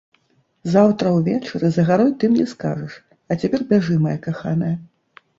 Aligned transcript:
Заўтра 0.75 1.09
ўвечары 1.17 1.67
за 1.75 1.83
гарой 1.89 2.09
ты 2.23 2.29
мне 2.31 2.45
скажаш, 2.53 2.95
а 3.29 3.37
цяпер 3.43 3.61
бяжы, 3.73 3.99
мая 4.07 4.15
каханая! 4.25 4.71